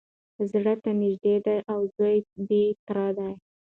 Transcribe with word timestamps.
زړه 0.51 0.73
ته 0.83 0.91
نیژدې 1.01 1.35
دی 1.45 1.57
او 1.71 1.79
زوی 1.95 2.17
د 2.47 2.49
تره 2.85 3.07
دی 3.17 3.31